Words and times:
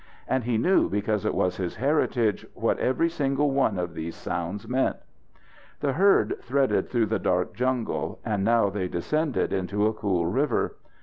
And 0.27 0.45
he 0.45 0.57
knew 0.57 0.89
because 0.89 1.25
it 1.25 1.35
was 1.35 1.57
his 1.57 1.75
heritage, 1.75 2.43
what 2.55 2.79
every 2.79 3.07
single 3.07 3.51
one 3.51 3.77
of 3.77 3.93
these 3.93 4.15
sounds 4.15 4.67
meant. 4.67 4.95
The 5.79 5.93
herd 5.93 6.37
threaded 6.41 6.89
through 6.89 7.05
the 7.05 7.19
dark 7.19 7.53
jungle, 7.53 8.17
and 8.25 8.43
now 8.43 8.71
they 8.71 8.87
descended 8.87 9.53
into 9.53 9.85
a 9.85 9.93
cool 9.93 10.25
river. 10.25 10.75